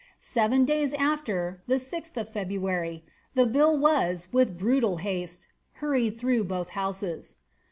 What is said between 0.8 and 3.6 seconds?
after, 6th of February, the